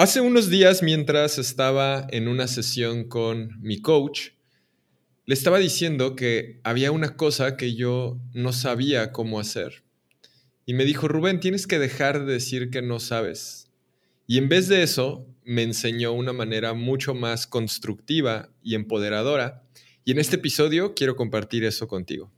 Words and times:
Hace 0.00 0.20
unos 0.20 0.48
días, 0.48 0.84
mientras 0.84 1.38
estaba 1.38 2.06
en 2.12 2.28
una 2.28 2.46
sesión 2.46 3.08
con 3.08 3.60
mi 3.60 3.80
coach, 3.80 4.28
le 5.26 5.34
estaba 5.34 5.58
diciendo 5.58 6.14
que 6.14 6.60
había 6.62 6.92
una 6.92 7.16
cosa 7.16 7.56
que 7.56 7.74
yo 7.74 8.16
no 8.32 8.52
sabía 8.52 9.10
cómo 9.10 9.40
hacer. 9.40 9.82
Y 10.64 10.74
me 10.74 10.84
dijo, 10.84 11.08
Rubén, 11.08 11.40
tienes 11.40 11.66
que 11.66 11.80
dejar 11.80 12.24
de 12.24 12.34
decir 12.34 12.70
que 12.70 12.80
no 12.80 13.00
sabes. 13.00 13.72
Y 14.28 14.38
en 14.38 14.48
vez 14.48 14.68
de 14.68 14.84
eso, 14.84 15.26
me 15.42 15.64
enseñó 15.64 16.12
una 16.12 16.32
manera 16.32 16.74
mucho 16.74 17.12
más 17.12 17.48
constructiva 17.48 18.50
y 18.62 18.76
empoderadora. 18.76 19.64
Y 20.04 20.12
en 20.12 20.20
este 20.20 20.36
episodio 20.36 20.94
quiero 20.94 21.16
compartir 21.16 21.64
eso 21.64 21.88
contigo. 21.88 22.30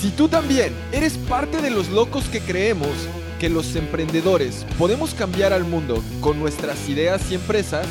Si 0.00 0.08
tú 0.08 0.26
también 0.26 0.72
eres 0.92 1.18
parte 1.18 1.60
de 1.60 1.68
los 1.68 1.90
locos 1.90 2.30
que 2.30 2.40
creemos 2.40 2.96
que 3.38 3.48
los 3.48 3.76
emprendedores 3.76 4.66
podemos 4.78 5.14
cambiar 5.14 5.52
al 5.52 5.64
mundo 5.64 6.02
con 6.20 6.38
nuestras 6.38 6.88
ideas 6.88 7.30
y 7.30 7.34
empresas, 7.34 7.86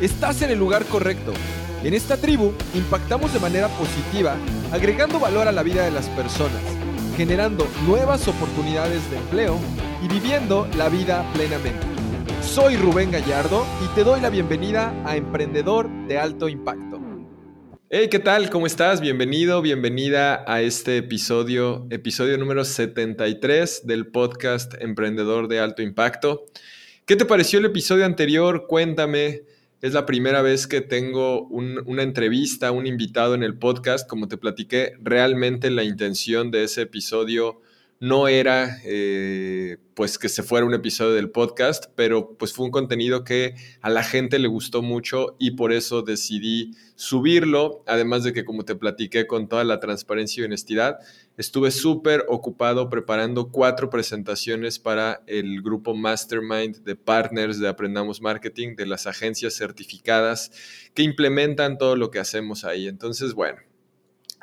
estás 0.00 0.42
en 0.42 0.50
el 0.50 0.58
lugar 0.58 0.84
correcto. 0.86 1.32
En 1.82 1.94
esta 1.94 2.16
tribu 2.16 2.52
impactamos 2.74 3.32
de 3.32 3.40
manera 3.40 3.68
positiva, 3.68 4.36
agregando 4.70 5.18
valor 5.18 5.48
a 5.48 5.52
la 5.52 5.62
vida 5.62 5.84
de 5.84 5.90
las 5.90 6.08
personas, 6.10 6.62
generando 7.16 7.66
nuevas 7.86 8.28
oportunidades 8.28 9.10
de 9.10 9.16
empleo 9.16 9.58
y 10.02 10.08
viviendo 10.08 10.68
la 10.76 10.88
vida 10.88 11.28
plenamente. 11.34 11.86
Soy 12.40 12.76
Rubén 12.76 13.10
Gallardo 13.10 13.66
y 13.84 13.94
te 13.94 14.04
doy 14.04 14.20
la 14.20 14.30
bienvenida 14.30 14.94
a 15.04 15.16
Emprendedor 15.16 15.88
de 16.06 16.18
Alto 16.18 16.48
Impacto. 16.48 17.01
Hey, 17.94 18.08
¿qué 18.10 18.20
tal? 18.20 18.48
¿Cómo 18.48 18.66
estás? 18.66 19.02
Bienvenido, 19.02 19.60
bienvenida 19.60 20.46
a 20.46 20.62
este 20.62 20.96
episodio, 20.96 21.86
episodio 21.90 22.38
número 22.38 22.64
73 22.64 23.86
del 23.86 24.06
podcast 24.06 24.72
Emprendedor 24.80 25.46
de 25.46 25.60
Alto 25.60 25.82
Impacto. 25.82 26.46
¿Qué 27.04 27.16
te 27.16 27.26
pareció 27.26 27.58
el 27.58 27.66
episodio 27.66 28.06
anterior? 28.06 28.64
Cuéntame. 28.66 29.42
Es 29.82 29.92
la 29.92 30.06
primera 30.06 30.40
vez 30.40 30.66
que 30.66 30.80
tengo 30.80 31.46
una 31.48 32.02
entrevista, 32.02 32.72
un 32.72 32.86
invitado 32.86 33.34
en 33.34 33.42
el 33.42 33.58
podcast. 33.58 34.08
Como 34.08 34.26
te 34.26 34.38
platiqué, 34.38 34.94
realmente 35.02 35.70
la 35.70 35.84
intención 35.84 36.50
de 36.50 36.64
ese 36.64 36.80
episodio 36.80 37.60
no 38.02 38.26
era 38.26 38.80
eh, 38.84 39.76
pues 39.94 40.18
que 40.18 40.28
se 40.28 40.42
fuera 40.42 40.66
un 40.66 40.74
episodio 40.74 41.12
del 41.12 41.30
podcast, 41.30 41.84
pero 41.94 42.36
pues 42.36 42.52
fue 42.52 42.64
un 42.64 42.72
contenido 42.72 43.22
que 43.22 43.54
a 43.80 43.90
la 43.90 44.02
gente 44.02 44.40
le 44.40 44.48
gustó 44.48 44.82
mucho 44.82 45.36
y 45.38 45.52
por 45.52 45.72
eso 45.72 46.02
decidí 46.02 46.72
subirlo, 46.96 47.84
además 47.86 48.24
de 48.24 48.32
que 48.32 48.44
como 48.44 48.64
te 48.64 48.74
platiqué 48.74 49.28
con 49.28 49.48
toda 49.48 49.62
la 49.62 49.78
transparencia 49.78 50.40
y 50.40 50.46
honestidad, 50.46 50.98
estuve 51.36 51.70
súper 51.70 52.24
ocupado 52.26 52.90
preparando 52.90 53.52
cuatro 53.52 53.88
presentaciones 53.88 54.80
para 54.80 55.22
el 55.28 55.62
grupo 55.62 55.94
Mastermind 55.94 56.82
de 56.82 56.96
partners 56.96 57.60
de 57.60 57.68
Aprendamos 57.68 58.20
Marketing, 58.20 58.74
de 58.74 58.86
las 58.86 59.06
agencias 59.06 59.54
certificadas 59.54 60.50
que 60.92 61.04
implementan 61.04 61.78
todo 61.78 61.94
lo 61.94 62.10
que 62.10 62.18
hacemos 62.18 62.64
ahí. 62.64 62.88
Entonces, 62.88 63.32
bueno, 63.34 63.60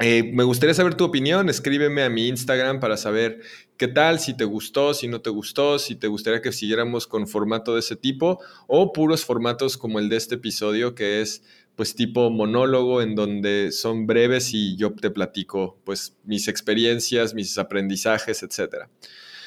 eh, 0.02 0.32
me 0.34 0.46
gustaría 0.46 0.74
saber 0.74 0.96
tu 0.96 1.04
opinión, 1.04 1.50
escríbeme 1.50 2.04
a 2.04 2.10
mi 2.10 2.30
Instagram 2.30 2.80
para 2.80 2.96
saber 2.96 3.42
qué 3.76 3.90
tal, 3.90 4.20
si 4.20 4.36
te 4.36 4.46
gustó, 4.46 4.94
si 4.94 5.10
no 5.10 5.20
te 5.20 5.30
gustó, 5.30 5.78
si 5.78 5.96
te 5.96 6.08
gustaría 6.08 6.42
que 6.42 6.54
siguiéramos 6.54 7.06
con 7.06 7.28
formato 7.28 7.74
de 7.74 7.82
ese 7.82 7.98
tipo 7.98 8.40
o 8.68 8.94
puros 8.94 9.26
formatos 9.26 9.78
como 9.78 10.00
el 10.00 10.08
de 10.08 10.16
este 10.16 10.36
episodio 10.36 10.96
que 10.96 11.20
es 11.20 11.44
pues 11.76 11.96
tipo 11.96 12.30
monólogo 12.30 13.02
en 13.02 13.16
donde 13.16 13.74
son 13.74 14.08
breves 14.08 14.54
y 14.54 14.78
yo 14.78 14.94
te 14.94 15.12
platico 15.12 15.78
pues 15.84 16.18
mis 16.24 16.48
experiencias, 16.48 17.34
mis 17.34 17.58
aprendizajes, 17.58 18.42
etc. 18.42 18.88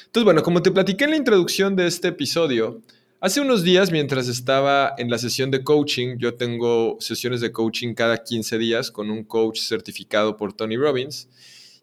Entonces 0.05 0.23
bueno, 0.23 0.43
como 0.43 0.61
te 0.61 0.71
platiqué 0.71 1.05
en 1.05 1.11
la 1.11 1.17
introducción 1.17 1.75
de 1.75 1.87
este 1.87 2.09
episodio, 2.09 2.81
Hace 3.23 3.39
unos 3.39 3.63
días, 3.63 3.89
mientras 3.89 4.27
estaba 4.27 4.95
en 4.97 5.09
la 5.09 5.17
sesión 5.17 5.49
de 5.49 5.63
coaching, 5.63 6.17
yo 6.17 6.33
tengo 6.33 6.97
sesiones 6.99 7.39
de 7.39 7.53
coaching 7.53 7.93
cada 7.93 8.21
15 8.21 8.57
días 8.57 8.91
con 8.91 9.09
un 9.09 9.23
coach 9.23 9.61
certificado 9.61 10.35
por 10.35 10.51
Tony 10.51 10.75
Robbins, 10.75 11.29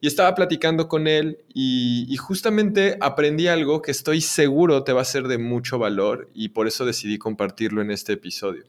y 0.03 0.07
estaba 0.07 0.35
platicando 0.35 0.87
con 0.87 1.07
él 1.07 1.39
y, 1.55 2.15
justamente 2.19 2.99
aprendí 3.01 3.47
algo 3.47 3.81
que 3.81 3.91
estoy 3.91 4.21
seguro 4.21 4.85
te 4.85 4.93
va 4.93 5.01
a 5.01 5.07
ser 5.07 5.29
de 5.29 5.39
mucho 5.39 5.79
valor 5.79 6.29
y 6.35 6.51
por 6.51 6.69
eso 6.69 6.85
decidí 6.85 7.17
compartirlo 7.17 7.81
en 7.81 7.91
este 7.91 8.13
episodio. 8.13 8.65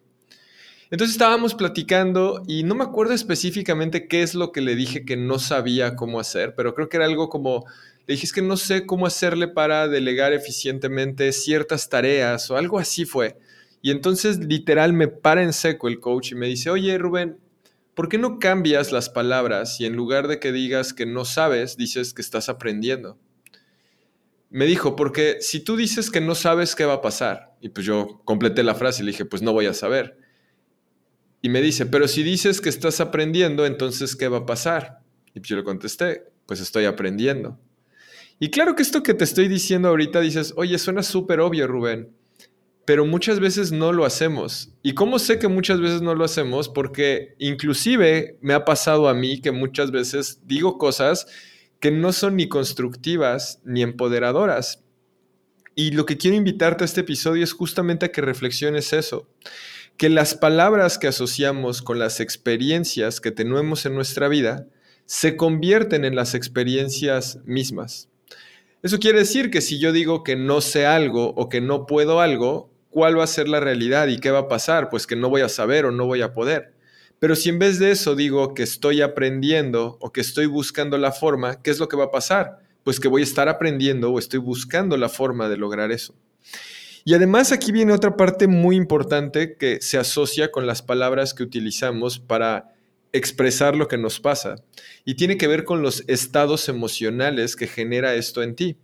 Entonces 0.91 1.15
estábamos 1.15 1.55
platicando 1.55 2.43
y 2.47 2.63
no 2.63 2.75
me 2.75 2.83
acuerdo 2.83 3.13
específicamente 3.13 4.09
qué 4.09 4.23
es 4.23 4.35
lo 4.35 4.51
que 4.51 4.59
le 4.59 4.75
dije 4.75 5.05
que 5.05 5.15
no 5.15 5.39
sabía 5.39 5.95
cómo 5.95 6.19
hacer, 6.19 6.53
pero 6.53 6.75
creo 6.75 6.89
que 6.89 6.97
era 6.97 7.05
algo 7.05 7.29
como 7.29 7.65
le 8.05 8.15
dije, 8.15 8.25
es 8.25 8.33
que 8.33 8.41
no 8.41 8.57
sé 8.57 8.85
cómo 8.85 9.05
hacerle 9.05 9.47
para 9.47 9.87
delegar 9.87 10.33
eficientemente 10.33 11.31
ciertas 11.31 11.87
tareas 11.87 12.51
o 12.51 12.57
algo 12.57 12.77
así 12.77 13.05
fue. 13.05 13.37
Y 13.81 13.91
entonces 13.91 14.39
literal 14.39 14.91
me 14.91 15.07
para 15.07 15.43
en 15.43 15.53
seco 15.53 15.87
el 15.87 16.01
coach 16.01 16.33
y 16.33 16.35
me 16.35 16.47
dice, 16.47 16.69
oye 16.69 16.97
Rubén, 16.97 17.37
¿por 17.93 18.09
qué 18.09 18.17
no 18.17 18.37
cambias 18.37 18.91
las 18.91 19.09
palabras 19.09 19.79
y 19.79 19.85
en 19.85 19.95
lugar 19.95 20.27
de 20.27 20.41
que 20.41 20.51
digas 20.51 20.93
que 20.93 21.05
no 21.05 21.23
sabes, 21.23 21.77
dices 21.77 22.13
que 22.13 22.21
estás 22.21 22.49
aprendiendo? 22.49 23.17
Me 24.49 24.65
dijo, 24.65 24.97
porque 24.97 25.37
si 25.39 25.61
tú 25.61 25.77
dices 25.77 26.11
que 26.11 26.19
no 26.19 26.35
sabes 26.35 26.75
qué 26.75 26.83
va 26.83 26.95
a 26.95 27.01
pasar, 27.01 27.55
y 27.61 27.69
pues 27.69 27.85
yo 27.85 28.21
completé 28.25 28.61
la 28.63 28.75
frase 28.75 29.01
y 29.01 29.05
le 29.05 29.13
dije, 29.13 29.23
pues 29.23 29.41
no 29.41 29.53
voy 29.53 29.67
a 29.67 29.73
saber. 29.73 30.20
Y 31.41 31.49
me 31.49 31.61
dice, 31.61 31.85
pero 31.85 32.07
si 32.07 32.23
dices 32.23 32.61
que 32.61 32.69
estás 32.69 32.99
aprendiendo, 33.01 33.65
entonces 33.65 34.15
¿qué 34.15 34.27
va 34.27 34.39
a 34.39 34.45
pasar? 34.45 34.99
Y 35.33 35.39
pues 35.39 35.49
yo 35.49 35.55
le 35.55 35.63
contesté, 35.63 36.23
pues 36.45 36.59
estoy 36.59 36.85
aprendiendo. 36.85 37.59
Y 38.39 38.49
claro 38.49 38.75
que 38.75 38.83
esto 38.83 39.03
que 39.03 39.13
te 39.13 39.23
estoy 39.23 39.47
diciendo 39.47 39.89
ahorita 39.89 40.19
dices, 40.19 40.53
oye, 40.57 40.77
suena 40.77 41.03
súper 41.03 41.39
obvio, 41.39 41.67
Rubén, 41.67 42.09
pero 42.85 43.05
muchas 43.05 43.39
veces 43.39 43.71
no 43.71 43.93
lo 43.93 44.05
hacemos. 44.05 44.73
¿Y 44.81 44.93
cómo 44.93 45.19
sé 45.19 45.39
que 45.39 45.47
muchas 45.47 45.79
veces 45.79 46.01
no 46.01 46.15
lo 46.15 46.25
hacemos? 46.25 46.67
Porque 46.67 47.35
inclusive 47.37 48.37
me 48.41 48.53
ha 48.53 48.65
pasado 48.65 49.07
a 49.07 49.13
mí 49.13 49.41
que 49.41 49.51
muchas 49.51 49.91
veces 49.91 50.41
digo 50.45 50.77
cosas 50.77 51.27
que 51.79 51.91
no 51.91 52.13
son 52.13 52.35
ni 52.35 52.47
constructivas 52.47 53.61
ni 53.63 53.81
empoderadoras. 53.81 54.83
Y 55.75 55.91
lo 55.91 56.05
que 56.05 56.17
quiero 56.17 56.35
invitarte 56.35 56.83
a 56.83 56.85
este 56.85 57.01
episodio 57.01 57.43
es 57.43 57.53
justamente 57.53 58.05
a 58.05 58.11
que 58.11 58.21
reflexiones 58.21 58.91
eso, 58.93 59.29
que 60.01 60.09
las 60.09 60.33
palabras 60.33 60.97
que 60.97 61.07
asociamos 61.07 61.83
con 61.83 61.99
las 61.99 62.21
experiencias 62.21 63.21
que 63.21 63.29
tenemos 63.29 63.85
en 63.85 63.93
nuestra 63.93 64.29
vida 64.29 64.65
se 65.05 65.37
convierten 65.37 66.05
en 66.05 66.15
las 66.15 66.33
experiencias 66.33 67.37
mismas. 67.45 68.09
Eso 68.81 68.97
quiere 68.97 69.19
decir 69.19 69.51
que 69.51 69.61
si 69.61 69.77
yo 69.77 69.91
digo 69.91 70.23
que 70.23 70.35
no 70.35 70.61
sé 70.61 70.87
algo 70.87 71.35
o 71.35 71.49
que 71.49 71.61
no 71.61 71.85
puedo 71.85 72.19
algo, 72.19 72.73
¿cuál 72.89 73.19
va 73.19 73.25
a 73.25 73.27
ser 73.27 73.47
la 73.47 73.59
realidad 73.59 74.07
y 74.07 74.17
qué 74.17 74.31
va 74.31 74.39
a 74.39 74.47
pasar? 74.47 74.89
Pues 74.89 75.05
que 75.05 75.15
no 75.15 75.29
voy 75.29 75.41
a 75.41 75.49
saber 75.49 75.85
o 75.85 75.91
no 75.91 76.07
voy 76.07 76.23
a 76.23 76.33
poder. 76.33 76.73
Pero 77.19 77.35
si 77.35 77.49
en 77.49 77.59
vez 77.59 77.77
de 77.77 77.91
eso 77.91 78.15
digo 78.15 78.55
que 78.55 78.63
estoy 78.63 79.03
aprendiendo 79.03 79.99
o 80.01 80.11
que 80.11 80.21
estoy 80.21 80.47
buscando 80.47 80.97
la 80.97 81.11
forma, 81.11 81.61
¿qué 81.61 81.69
es 81.69 81.77
lo 81.77 81.87
que 81.87 81.97
va 81.97 82.05
a 82.05 82.11
pasar? 82.11 82.57
Pues 82.83 82.99
que 82.99 83.07
voy 83.07 83.21
a 83.21 83.25
estar 83.25 83.49
aprendiendo 83.49 84.11
o 84.11 84.17
estoy 84.17 84.39
buscando 84.39 84.97
la 84.97 85.09
forma 85.09 85.47
de 85.47 85.57
lograr 85.57 85.91
eso. 85.91 86.15
Y 87.03 87.13
además 87.13 87.51
aquí 87.51 87.71
viene 87.71 87.93
otra 87.93 88.15
parte 88.15 88.47
muy 88.47 88.75
importante 88.75 89.55
que 89.57 89.81
se 89.81 89.97
asocia 89.97 90.51
con 90.51 90.67
las 90.67 90.81
palabras 90.81 91.33
que 91.33 91.43
utilizamos 91.43 92.19
para 92.19 92.73
expresar 93.13 93.75
lo 93.75 93.87
que 93.87 93.97
nos 93.97 94.19
pasa 94.19 94.55
y 95.03 95.15
tiene 95.15 95.37
que 95.37 95.47
ver 95.47 95.65
con 95.65 95.81
los 95.81 96.03
estados 96.07 96.69
emocionales 96.69 97.55
que 97.55 97.67
genera 97.67 98.13
esto 98.13 98.43
en 98.43 98.55
ti. 98.55 98.77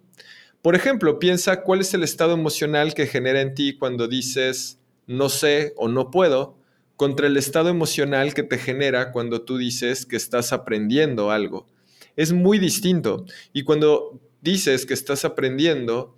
Por 0.61 0.75
ejemplo, 0.75 1.19
piensa 1.19 1.61
cuál 1.61 1.81
es 1.81 1.93
el 1.93 2.03
estado 2.03 2.33
emocional 2.33 2.93
que 2.93 3.07
genera 3.07 3.41
en 3.41 3.53
ti 3.53 3.77
cuando 3.77 4.07
dices 4.07 4.79
no 5.05 5.29
sé 5.29 5.73
o 5.77 5.87
no 5.87 6.11
puedo 6.11 6.57
contra 6.97 7.27
el 7.27 7.37
estado 7.37 7.69
emocional 7.69 8.33
que 8.33 8.43
te 8.43 8.57
genera 8.57 9.11
cuando 9.11 9.43
tú 9.43 9.57
dices 9.57 10.05
que 10.05 10.15
estás 10.15 10.51
aprendiendo 10.51 11.31
algo. 11.31 11.67
Es 12.15 12.33
muy 12.33 12.57
distinto 12.57 13.25
y 13.53 13.63
cuando 13.63 14.19
dices 14.41 14.85
que 14.85 14.95
estás 14.95 15.23
aprendiendo, 15.23 16.16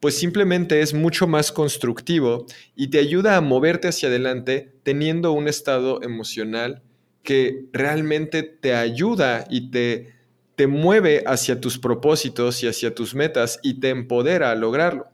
pues 0.00 0.16
simplemente 0.16 0.80
es 0.80 0.94
mucho 0.94 1.26
más 1.26 1.52
constructivo 1.52 2.46
y 2.74 2.88
te 2.88 2.98
ayuda 2.98 3.36
a 3.36 3.40
moverte 3.42 3.88
hacia 3.88 4.08
adelante 4.08 4.72
teniendo 4.82 5.32
un 5.32 5.46
estado 5.46 6.02
emocional 6.02 6.82
que 7.22 7.66
realmente 7.72 8.42
te 8.42 8.74
ayuda 8.74 9.44
y 9.50 9.70
te, 9.70 10.14
te 10.56 10.66
mueve 10.66 11.22
hacia 11.26 11.60
tus 11.60 11.78
propósitos 11.78 12.62
y 12.62 12.68
hacia 12.68 12.94
tus 12.94 13.14
metas 13.14 13.60
y 13.62 13.80
te 13.80 13.90
empodera 13.90 14.50
a 14.50 14.54
lograrlo. 14.54 15.06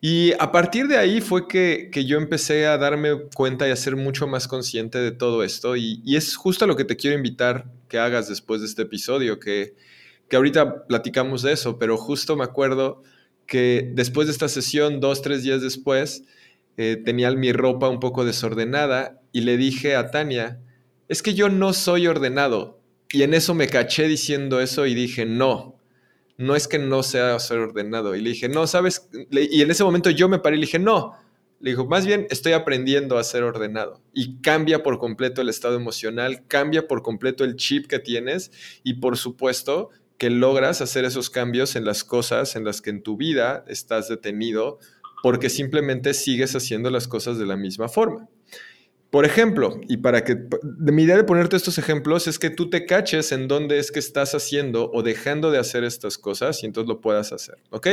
Y 0.00 0.32
a 0.38 0.50
partir 0.50 0.88
de 0.88 0.96
ahí 0.96 1.20
fue 1.20 1.46
que, 1.46 1.90
yo 2.06 2.16
empecé 2.16 2.66
a 2.66 2.78
darme 2.78 3.28
cuenta 3.34 3.68
y 3.68 3.70
a 3.70 3.76
ser 3.76 3.96
mucho 3.96 4.26
más 4.26 4.48
consciente 4.48 4.98
de 4.98 5.10
todo 5.10 5.44
esto. 5.44 5.76
Y, 5.76 6.02
es 6.06 6.36
justo 6.36 6.66
lo 6.66 6.76
que 6.76 6.84
te 6.84 6.96
quiero 6.96 7.16
invitar 7.16 7.66
que 7.88 7.98
hagas 7.98 8.28
después 8.28 8.62
de 8.62 8.68
este 8.68 8.82
episodio, 8.82 9.38
que, 9.38 9.74
que 10.28 10.36
ahorita 10.36 10.86
platicamos 10.86 11.42
de 11.42 11.52
eso, 11.52 11.78
pero 11.78 11.98
justo 11.98 12.34
me 12.34 12.44
acuerdo 12.44 13.02
que 13.50 13.90
después 13.94 14.28
de 14.28 14.32
esta 14.32 14.48
sesión, 14.48 15.00
dos, 15.00 15.22
tres 15.22 15.42
días 15.42 15.60
después, 15.60 16.22
eh, 16.76 17.02
tenía 17.04 17.32
mi 17.32 17.52
ropa 17.52 17.88
un 17.88 17.98
poco 17.98 18.24
desordenada 18.24 19.20
y 19.32 19.40
le 19.40 19.56
dije 19.56 19.96
a 19.96 20.12
Tania, 20.12 20.60
es 21.08 21.20
que 21.20 21.34
yo 21.34 21.48
no 21.48 21.72
soy 21.72 22.06
ordenado. 22.06 22.80
Y 23.12 23.24
en 23.24 23.34
eso 23.34 23.52
me 23.54 23.66
caché 23.66 24.06
diciendo 24.06 24.60
eso 24.60 24.86
y 24.86 24.94
dije, 24.94 25.26
no, 25.26 25.76
no 26.36 26.54
es 26.54 26.68
que 26.68 26.78
no 26.78 27.02
sea 27.02 27.36
ser 27.40 27.58
ordenado. 27.58 28.14
Y 28.14 28.20
le 28.20 28.30
dije, 28.30 28.48
no, 28.48 28.68
sabes, 28.68 29.10
y 29.32 29.62
en 29.62 29.70
ese 29.72 29.82
momento 29.82 30.10
yo 30.10 30.28
me 30.28 30.38
paré 30.38 30.54
y 30.54 30.60
le 30.60 30.66
dije, 30.66 30.78
no, 30.78 31.16
Le 31.58 31.70
dijo, 31.70 31.86
más 31.86 32.06
bien 32.06 32.28
estoy 32.30 32.52
aprendiendo 32.52 33.18
a 33.18 33.24
ser 33.24 33.42
ordenado 33.42 34.00
y 34.14 34.40
cambia 34.42 34.84
por 34.84 35.00
completo 35.00 35.42
el 35.42 35.48
estado 35.48 35.74
emocional, 35.74 36.46
cambia 36.46 36.86
por 36.86 37.02
completo 37.02 37.42
el 37.42 37.56
chip 37.56 37.88
que 37.88 37.98
tienes 37.98 38.52
y 38.84 38.94
por 38.94 39.16
supuesto 39.16 39.90
que 40.20 40.28
logras 40.28 40.82
hacer 40.82 41.06
esos 41.06 41.30
cambios 41.30 41.76
en 41.76 41.86
las 41.86 42.04
cosas 42.04 42.54
en 42.54 42.62
las 42.62 42.82
que 42.82 42.90
en 42.90 43.02
tu 43.02 43.16
vida 43.16 43.64
estás 43.66 44.06
detenido 44.10 44.78
porque 45.22 45.48
simplemente 45.48 46.12
sigues 46.12 46.54
haciendo 46.54 46.90
las 46.90 47.08
cosas 47.08 47.38
de 47.38 47.46
la 47.46 47.56
misma 47.56 47.88
forma. 47.88 48.28
Por 49.08 49.24
ejemplo, 49.24 49.80
y 49.88 49.96
para 49.96 50.22
que 50.22 50.36
de 50.62 50.92
mi 50.92 51.04
idea 51.04 51.16
de 51.16 51.24
ponerte 51.24 51.56
estos 51.56 51.78
ejemplos 51.78 52.26
es 52.26 52.38
que 52.38 52.50
tú 52.50 52.68
te 52.68 52.84
caches 52.84 53.32
en 53.32 53.48
dónde 53.48 53.78
es 53.78 53.90
que 53.90 53.98
estás 53.98 54.34
haciendo 54.34 54.90
o 54.92 55.02
dejando 55.02 55.50
de 55.50 55.56
hacer 55.56 55.84
estas 55.84 56.18
cosas 56.18 56.62
y 56.62 56.66
entonces 56.66 56.88
lo 56.90 57.00
puedas 57.00 57.32
hacer, 57.32 57.56
¿ok? 57.70 57.86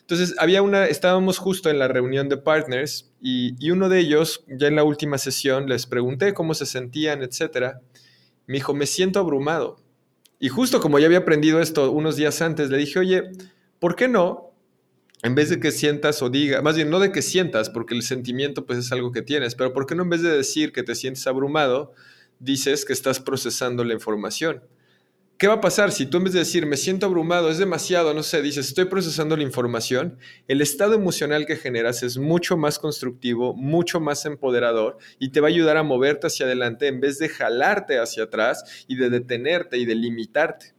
Entonces, 0.00 0.34
había 0.38 0.62
una, 0.62 0.86
estábamos 0.86 1.38
justo 1.38 1.70
en 1.70 1.78
la 1.78 1.86
reunión 1.86 2.28
de 2.28 2.36
partners 2.36 3.12
y, 3.20 3.70
uno 3.70 3.88
de 3.88 4.00
ellos, 4.00 4.44
ya 4.48 4.66
en 4.66 4.74
la 4.74 4.82
última 4.82 5.18
sesión, 5.18 5.68
les 5.68 5.86
pregunté 5.86 6.34
cómo 6.34 6.52
se 6.54 6.66
sentían, 6.66 7.22
etcétera. 7.22 7.80
Me 8.48 8.54
dijo, 8.54 8.74
me 8.74 8.86
siento 8.86 9.20
abrumado. 9.20 9.76
Y 10.42 10.48
justo 10.48 10.80
como 10.80 10.98
ya 10.98 11.06
había 11.06 11.18
aprendido 11.18 11.60
esto 11.60 11.92
unos 11.92 12.16
días 12.16 12.40
antes, 12.40 12.70
le 12.70 12.78
dije, 12.78 12.98
oye, 12.98 13.30
¿por 13.78 13.94
qué 13.94 14.08
no? 14.08 14.54
En 15.22 15.34
vez 15.34 15.50
de 15.50 15.60
que 15.60 15.70
sientas 15.70 16.22
o 16.22 16.30
diga, 16.30 16.62
más 16.62 16.76
bien 16.76 16.88
no 16.88 16.98
de 16.98 17.12
que 17.12 17.20
sientas, 17.20 17.68
porque 17.68 17.94
el 17.94 18.02
sentimiento 18.02 18.64
pues 18.64 18.78
es 18.78 18.90
algo 18.90 19.12
que 19.12 19.20
tienes, 19.20 19.54
pero 19.54 19.74
¿por 19.74 19.84
qué 19.84 19.94
no 19.94 20.04
en 20.04 20.08
vez 20.08 20.22
de 20.22 20.34
decir 20.34 20.72
que 20.72 20.82
te 20.82 20.94
sientes 20.94 21.26
abrumado, 21.26 21.92
dices 22.38 22.86
que 22.86 22.94
estás 22.94 23.20
procesando 23.20 23.84
la 23.84 23.92
información? 23.92 24.62
¿Qué 25.40 25.48
va 25.48 25.54
a 25.54 25.60
pasar 25.62 25.90
si 25.90 26.04
tú 26.04 26.18
en 26.18 26.24
vez 26.24 26.34
de 26.34 26.40
decir 26.40 26.66
me 26.66 26.76
siento 26.76 27.06
abrumado, 27.06 27.48
es 27.48 27.56
demasiado, 27.56 28.12
no 28.12 28.22
sé, 28.22 28.42
dices 28.42 28.68
estoy 28.68 28.84
procesando 28.84 29.38
la 29.38 29.42
información? 29.42 30.18
El 30.48 30.60
estado 30.60 30.92
emocional 30.92 31.46
que 31.46 31.56
generas 31.56 32.02
es 32.02 32.18
mucho 32.18 32.58
más 32.58 32.78
constructivo, 32.78 33.54
mucho 33.54 34.00
más 34.00 34.26
empoderador 34.26 34.98
y 35.18 35.30
te 35.30 35.40
va 35.40 35.48
a 35.48 35.48
ayudar 35.48 35.78
a 35.78 35.82
moverte 35.82 36.26
hacia 36.26 36.44
adelante 36.44 36.88
en 36.88 37.00
vez 37.00 37.18
de 37.18 37.30
jalarte 37.30 37.98
hacia 37.98 38.24
atrás 38.24 38.84
y 38.86 38.96
de 38.96 39.08
detenerte 39.08 39.78
y 39.78 39.86
de 39.86 39.94
limitarte. 39.94 40.74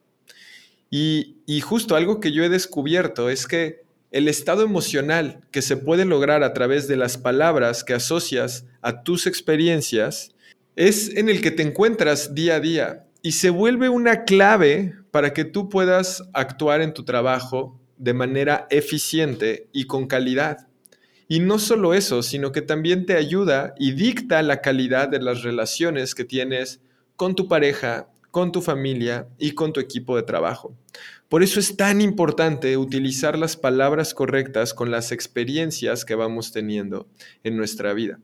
Y, 0.92 1.38
y 1.48 1.62
justo 1.62 1.96
algo 1.96 2.20
que 2.20 2.32
yo 2.32 2.44
he 2.44 2.50
descubierto 2.50 3.32
es 3.32 3.48
que 3.48 3.82
el 4.12 4.28
estado 4.28 4.62
emocional 4.62 5.42
que 5.50 5.64
se 5.64 5.76
puede 5.76 6.06
lograr 6.06 6.44
a 6.44 6.54
través 6.54 6.88
de 6.88 6.98
las 6.98 7.18
palabras 7.18 7.84
que 7.84 7.96
asocias 7.96 8.68
a 8.84 9.02
tus 9.02 9.26
experiencias 9.26 10.36
es 10.76 11.18
en 11.18 11.30
el 11.30 11.42
que 11.42 11.50
te 11.50 11.64
encuentras 11.64 12.36
día 12.36 12.58
a 12.58 12.60
día 12.60 13.08
y 13.22 13.34
se 13.34 13.50
vuelve 13.50 13.90
una 13.90 14.24
clave 14.24 14.96
para 15.12 15.34
que 15.34 15.46
tú 15.46 15.70
puedas 15.70 16.24
actuar 16.34 16.82
en 16.82 16.94
tu 16.94 17.04
trabajo 17.04 17.80
de 17.98 18.14
manera 18.14 18.68
eficiente 18.70 19.70
y 19.72 19.86
con 19.86 20.08
calidad. 20.08 20.68
Y 21.28 21.40
no 21.40 21.60
solo 21.60 21.94
eso, 21.94 22.24
sino 22.24 22.52
que 22.52 22.62
también 22.62 23.06
te 23.06 23.16
ayuda 23.16 23.74
y 23.78 23.92
dicta 23.92 24.42
la 24.42 24.62
calidad 24.62 25.08
de 25.08 25.22
las 25.22 25.44
relaciones 25.44 26.16
que 26.16 26.26
tienes 26.26 26.82
con 27.16 27.36
tu 27.36 27.48
pareja, 27.48 28.10
con 28.32 28.52
tu 28.52 28.62
familia 28.62 29.28
y 29.38 29.52
con 29.52 29.72
tu 29.72 29.80
equipo 29.80 30.16
de 30.16 30.24
trabajo. 30.24 30.76
Por 31.30 31.44
eso 31.44 31.60
es 31.60 31.78
tan 31.78 32.02
importante 32.02 32.76
utilizar 32.76 33.38
las 33.38 33.56
palabras 33.56 34.14
correctas 34.14 34.74
con 34.74 34.92
las 34.92 35.12
experiencias 35.12 36.04
que 36.04 36.16
vamos 36.16 36.52
teniendo 36.52 37.08
en 37.44 37.56
nuestra 37.56 37.94
vida. 37.94 38.20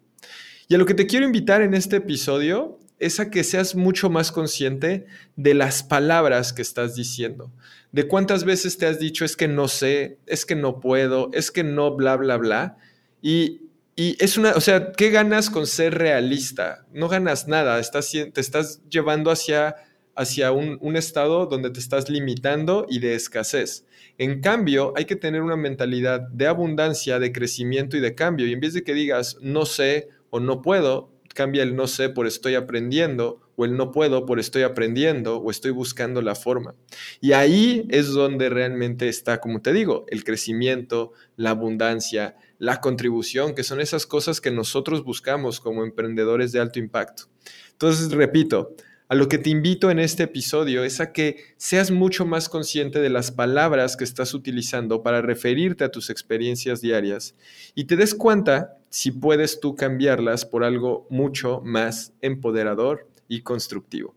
Y 0.68 0.76
a 0.76 0.78
lo 0.78 0.86
que 0.86 0.94
te 0.94 1.08
quiero 1.08 1.26
invitar 1.26 1.62
en 1.62 1.74
este 1.74 1.98
episodio 1.98 2.80
es 3.00 3.20
a 3.20 3.30
que 3.30 3.44
seas 3.44 3.76
mucho 3.76 4.10
más 4.10 4.32
consciente 4.32 5.06
de 5.36 5.54
las 5.54 5.84
palabras 5.84 6.54
que 6.54 6.62
estás 6.62 6.96
diciendo, 6.96 7.52
de 7.92 8.08
cuántas 8.08 8.44
veces 8.44 8.78
te 8.78 8.86
has 8.86 9.00
dicho 9.00 9.24
es 9.26 9.36
que 9.36 9.48
no 9.48 9.68
sé, 9.68 10.18
es 10.26 10.46
que 10.46 10.56
no 10.56 10.80
puedo, 10.80 11.30
es 11.34 11.52
que 11.52 11.64
no, 11.64 11.96
bla, 11.96 12.16
bla, 12.16 12.38
bla. 12.38 12.78
Y, 13.22 13.62
es 13.96 14.38
una, 14.38 14.52
o 14.52 14.62
sea, 14.62 14.92
¿qué 14.92 15.10
ganas 15.10 15.50
con 15.50 15.66
ser 15.66 15.98
realista? 15.98 16.86
No 16.94 17.10
ganas 17.10 17.48
nada, 17.48 17.80
estás, 17.80 18.12
te 18.12 18.42
estás 18.42 18.82
llevando 18.90 19.32
hacia, 19.32 19.76
hacia 20.16 20.52
un, 20.52 20.78
un 20.82 20.96
estado 20.96 21.48
donde 21.48 21.72
te 21.72 21.80
estás 21.80 22.08
limitando 22.08 22.86
y 22.88 23.00
de 23.00 23.16
escasez. 23.16 23.86
En 24.20 24.42
cambio, 24.42 24.94
hay 24.96 25.06
que 25.06 25.16
tener 25.16 25.42
una 25.42 25.56
mentalidad 25.56 26.22
de 26.30 26.46
abundancia, 26.46 27.18
de 27.18 27.32
crecimiento 27.32 27.98
y 27.98 28.00
de 28.00 28.14
cambio. 28.14 28.46
Y 28.46 28.54
en 28.54 28.60
vez 28.60 28.76
de 28.76 28.84
que 28.84 28.94
digas 28.94 29.38
no 29.42 29.66
sé 29.66 30.10
o 30.30 30.40
no 30.40 30.62
puedo, 30.62 31.10
cambia 31.38 31.62
el 31.62 31.76
no 31.76 31.86
sé 31.86 32.10
por 32.10 32.26
estoy 32.26 32.56
aprendiendo 32.56 33.40
o 33.56 33.64
el 33.64 33.78
no 33.78 33.92
puedo 33.92 34.26
por 34.26 34.40
estoy 34.40 34.64
aprendiendo 34.64 35.38
o 35.38 35.52
estoy 35.52 35.70
buscando 35.70 36.24
la 36.24 36.34
forma. 36.34 36.74
Y 37.22 37.34
ahí 37.34 37.86
es 37.92 38.08
donde 38.08 38.50
realmente 38.50 39.08
está, 39.08 39.40
como 39.40 39.62
te 39.62 39.72
digo, 39.72 40.08
el 40.10 40.24
crecimiento, 40.24 41.14
la 41.36 41.52
abundancia, 41.52 42.38
la 42.58 42.82
contribución, 42.82 43.54
que 43.54 43.62
son 43.62 43.80
esas 43.80 44.08
cosas 44.08 44.42
que 44.42 44.50
nosotros 44.50 45.04
buscamos 45.04 45.60
como 45.60 45.84
emprendedores 45.84 46.52
de 46.54 46.60
alto 46.60 46.80
impacto. 46.80 47.26
Entonces, 47.74 48.12
repito, 48.12 48.76
a 49.08 49.14
lo 49.14 49.30
que 49.30 49.38
te 49.38 49.52
invito 49.52 49.92
en 49.92 50.00
este 50.00 50.24
episodio 50.24 50.84
es 50.84 51.00
a 51.00 51.14
que 51.14 51.54
seas 51.58 51.92
mucho 51.92 52.26
más 52.26 52.50
consciente 52.50 53.00
de 53.00 53.12
las 53.12 53.32
palabras 53.32 53.96
que 53.96 54.04
estás 54.04 54.34
utilizando 54.34 55.04
para 55.04 55.22
referirte 55.22 55.84
a 55.84 55.92
tus 55.92 56.10
experiencias 56.10 56.82
diarias 56.82 57.36
y 57.76 57.86
te 57.86 57.96
des 57.96 58.16
cuenta 58.16 58.77
si 58.90 59.12
puedes 59.12 59.60
tú 59.60 59.76
cambiarlas 59.76 60.46
por 60.46 60.64
algo 60.64 61.08
mucho 61.10 61.62
más 61.64 62.14
empoderador 62.22 63.08
y 63.28 63.42
constructivo. 63.42 64.17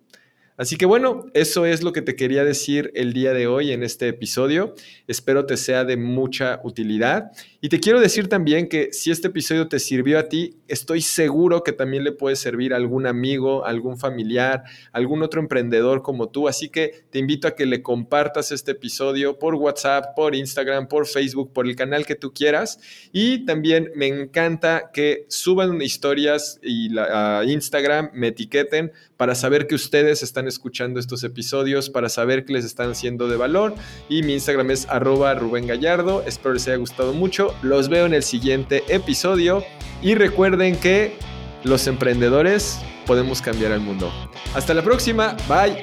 Así 0.61 0.77
que 0.77 0.85
bueno, 0.85 1.25
eso 1.33 1.65
es 1.65 1.83
lo 1.83 1.95
que 1.95 2.03
te 2.03 2.17
quería 2.17 2.45
decir 2.45 2.93
el 2.95 3.15
día 3.15 3.33
de 3.33 3.47
hoy 3.47 3.73
en 3.73 3.83
este 3.83 4.09
episodio. 4.09 4.75
Espero 5.07 5.47
te 5.47 5.57
sea 5.57 5.85
de 5.87 5.97
mucha 5.97 6.61
utilidad. 6.63 7.31
Y 7.63 7.71
te 7.71 7.81
quiero 7.81 7.99
decir 7.99 8.29
también 8.29 8.69
que 8.69 8.93
si 8.93 9.11
este 9.11 9.29
episodio 9.29 9.69
te 9.69 9.79
sirvió 9.79 10.19
a 10.19 10.29
ti, 10.29 10.59
estoy 10.69 11.01
seguro 11.01 11.63
que 11.63 11.73
también 11.73 12.05
le 12.05 12.13
puede 12.13 12.37
servir 12.37 12.75
a 12.75 12.77
algún 12.77 13.07
amigo, 13.07 13.65
algún 13.65 13.97
familiar, 13.97 14.65
algún 14.93 15.23
otro 15.23 15.41
emprendedor 15.41 16.03
como 16.03 16.29
tú. 16.29 16.47
Así 16.47 16.69
que 16.69 17.05
te 17.09 17.19
invito 17.19 17.49
a 17.49 17.55
que 17.55 17.65
le 17.65 17.81
compartas 17.81 18.53
este 18.53 18.73
episodio 18.73 19.39
por 19.39 19.55
WhatsApp, 19.55 20.15
por 20.15 20.35
Instagram, 20.35 20.89
por 20.89 21.07
Facebook, 21.07 21.55
por 21.55 21.67
el 21.67 21.75
canal 21.75 22.05
que 22.05 22.17
tú 22.17 22.35
quieras. 22.35 22.81
Y 23.13 23.47
también 23.47 23.93
me 23.95 24.09
encanta 24.09 24.91
que 24.93 25.25
suban 25.29 25.81
historias 25.81 26.61
y 26.63 26.91
a 26.99 27.45
Instagram, 27.47 28.11
me 28.13 28.29
etiqueten 28.29 28.93
para 29.17 29.35
saber 29.35 29.67
que 29.67 29.75
ustedes 29.75 30.23
están 30.23 30.50
escuchando 30.51 31.01
estos 31.01 31.25
episodios, 31.25 31.89
para 31.89 32.11
saber 32.11 32.45
que 32.45 32.53
les 32.53 32.65
están 32.65 32.91
haciendo 32.91 33.29
de 33.29 33.37
valor. 33.37 33.75
Y 34.09 34.23
mi 34.23 34.35
Instagram 34.35 34.71
es 34.71 34.87
arroba 34.89 35.35
Rubén 35.35 35.67
Gallardo. 35.67 36.23
Espero 36.27 36.53
les 36.53 36.69
haya 36.69 36.77
gustado 36.77 37.15
mucho. 37.15 37.55
Los 37.63 37.89
veo 37.89 38.05
en 38.05 38.13
el 38.13 38.23
siguiente 38.23 38.85
episodio. 38.89 39.65
Y 40.03 40.15
recuerden 40.15 40.77
que 40.77 41.17
los 41.65 41.87
emprendedores 41.87 42.79
podemos 43.07 43.41
cambiar 43.41 43.73
el 43.73 43.81
mundo. 43.81 44.13
Hasta 44.55 44.75
la 44.75 44.83
próxima. 44.83 45.37
Bye. 45.49 45.83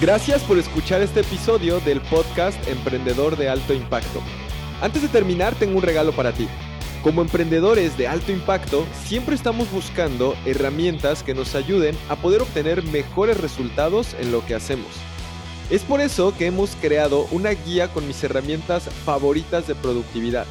Gracias 0.00 0.42
por 0.42 0.58
escuchar 0.58 1.00
este 1.00 1.20
episodio 1.20 1.78
del 1.80 2.00
podcast 2.00 2.58
Emprendedor 2.66 3.36
de 3.36 3.48
Alto 3.48 3.72
Impacto. 3.72 4.20
Antes 4.80 5.02
de 5.02 5.08
terminar, 5.08 5.54
tengo 5.54 5.76
un 5.76 5.82
regalo 5.82 6.10
para 6.12 6.32
ti. 6.32 6.48
Como 7.02 7.20
emprendedores 7.20 7.98
de 7.98 8.06
alto 8.06 8.30
impacto, 8.30 8.86
siempre 9.04 9.34
estamos 9.34 9.68
buscando 9.72 10.36
herramientas 10.46 11.24
que 11.24 11.34
nos 11.34 11.56
ayuden 11.56 11.96
a 12.08 12.14
poder 12.14 12.42
obtener 12.42 12.84
mejores 12.84 13.40
resultados 13.40 14.14
en 14.20 14.30
lo 14.30 14.46
que 14.46 14.54
hacemos. 14.54 14.86
Es 15.68 15.82
por 15.82 16.00
eso 16.00 16.32
que 16.36 16.46
hemos 16.46 16.76
creado 16.76 17.26
una 17.32 17.50
guía 17.50 17.88
con 17.88 18.06
mis 18.06 18.22
herramientas 18.22 18.84
favoritas 19.04 19.66
de 19.66 19.74
productividad. 19.74 20.46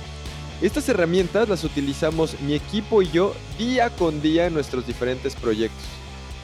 Estas 0.61 0.89
herramientas 0.89 1.47
las 1.47 1.63
utilizamos 1.63 2.39
mi 2.41 2.53
equipo 2.53 3.01
y 3.01 3.09
yo 3.09 3.33
día 3.57 3.89
con 3.89 4.21
día 4.21 4.47
en 4.47 4.53
nuestros 4.53 4.85
diferentes 4.85 5.35
proyectos. 5.35 5.85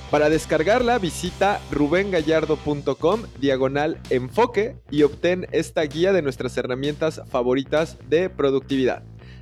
Para 0.10 0.30
descargarla 0.30 1.00
visita 1.00 1.60
rubengallardo.com 1.70 3.24
diagonal 3.42 4.00
enfoque 4.10 4.78
y 4.90 5.04
obtén 5.04 5.48
esta 5.52 5.82
guía 5.82 6.14
de 6.14 6.22
nuestras 6.22 6.56
herramientas 6.56 7.22
favoritas 7.30 7.98
de 8.08 8.30
productividad. 8.30 9.04